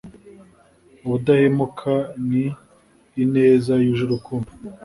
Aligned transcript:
ubudahemuka 1.05 1.93
n 2.27 2.29
ineza 3.23 3.73
yuje 3.83 4.01
urukundo 4.05 4.49